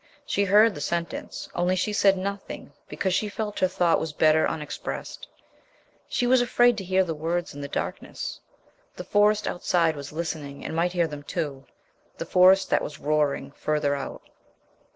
She 0.25 0.45
heard 0.45 0.73
the 0.73 0.81
sentence, 0.81 1.47
only 1.53 1.75
she 1.75 1.93
said 1.93 2.17
nothing 2.17 2.73
because 2.89 3.13
she 3.13 3.29
felt 3.29 3.59
her 3.59 3.67
thought 3.67 3.99
was 3.99 4.13
better 4.13 4.47
unexpressed. 4.49 5.27
She 6.09 6.25
was 6.25 6.41
afraid 6.41 6.75
to 6.79 6.83
hear 6.83 7.03
the 7.03 7.13
words 7.13 7.53
in 7.53 7.61
the 7.61 7.67
darkness. 7.67 8.39
The 8.95 9.03
Forest 9.03 9.47
outside 9.47 9.95
was 9.95 10.11
listening 10.11 10.65
and 10.65 10.75
might 10.75 10.93
hear 10.93 11.05
them 11.05 11.21
too 11.21 11.65
the 12.17 12.25
Forest 12.25 12.71
that 12.71 12.81
was 12.81 12.97
"roaring 12.99 13.51
further 13.51 13.93
out." 13.93 14.23